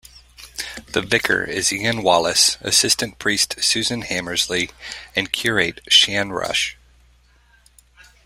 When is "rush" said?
6.31-6.75